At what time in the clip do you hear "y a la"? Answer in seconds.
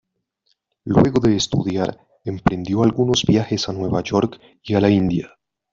4.63-4.89